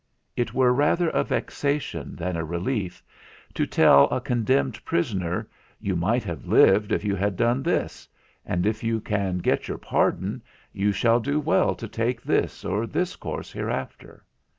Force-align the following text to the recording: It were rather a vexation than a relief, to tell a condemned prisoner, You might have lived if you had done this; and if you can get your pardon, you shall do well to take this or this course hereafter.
It 0.35 0.51
were 0.55 0.73
rather 0.73 1.09
a 1.09 1.23
vexation 1.23 2.15
than 2.15 2.35
a 2.35 2.43
relief, 2.43 3.03
to 3.53 3.67
tell 3.67 4.05
a 4.05 4.19
condemned 4.19 4.83
prisoner, 4.83 5.47
You 5.79 5.95
might 5.95 6.23
have 6.23 6.47
lived 6.47 6.91
if 6.91 7.03
you 7.03 7.13
had 7.15 7.35
done 7.35 7.61
this; 7.61 8.07
and 8.43 8.65
if 8.65 8.83
you 8.83 8.99
can 8.99 9.37
get 9.37 9.67
your 9.67 9.77
pardon, 9.77 10.41
you 10.73 10.91
shall 10.91 11.19
do 11.19 11.39
well 11.39 11.75
to 11.75 11.87
take 11.87 12.19
this 12.23 12.65
or 12.65 12.87
this 12.87 13.15
course 13.15 13.51
hereafter. 13.51 14.25